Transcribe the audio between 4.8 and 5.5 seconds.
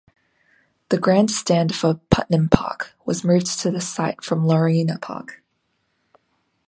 Park.